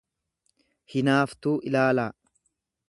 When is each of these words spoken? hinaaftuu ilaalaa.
hinaaftuu 0.93 1.55
ilaalaa. 1.73 2.11